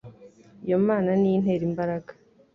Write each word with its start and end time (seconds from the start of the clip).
Iyo 0.65 0.77
Mana 0.87 1.09
ni 1.17 1.27
yo 1.31 1.35
intera 1.37 1.63
imbaraga 1.69 2.11